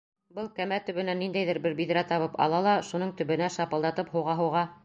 [0.37, 4.69] Был кәмә төбөнән ниндәйҙер бер биҙрә табып ала ла шуның төбөнә шапылдатып һуға-һуға: